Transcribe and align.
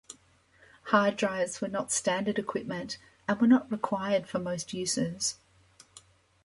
Hard 0.85 1.15
drives 1.15 1.61
were 1.61 1.67
not 1.67 1.91
standard 1.91 2.39
equipment, 2.39 2.97
and 3.27 3.39
were 3.39 3.45
not 3.45 3.71
required 3.71 4.27
for 4.27 4.39
most 4.39 4.73
uses. 4.73 5.37